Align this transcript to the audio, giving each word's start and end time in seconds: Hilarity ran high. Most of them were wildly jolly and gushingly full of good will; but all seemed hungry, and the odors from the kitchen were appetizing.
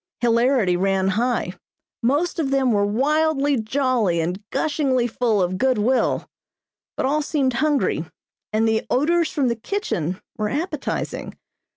Hilarity 0.21 0.75
ran 0.75 1.09
high. 1.09 1.53
Most 2.01 2.39
of 2.39 2.49
them 2.49 2.71
were 2.71 2.87
wildly 2.87 3.61
jolly 3.61 4.19
and 4.19 4.41
gushingly 4.49 5.05
full 5.05 5.43
of 5.43 5.59
good 5.59 5.77
will; 5.77 6.27
but 6.97 7.05
all 7.05 7.21
seemed 7.21 7.53
hungry, 7.61 8.05
and 8.51 8.67
the 8.67 8.83
odors 8.89 9.29
from 9.29 9.47
the 9.47 9.55
kitchen 9.55 10.19
were 10.39 10.49
appetizing. 10.49 11.37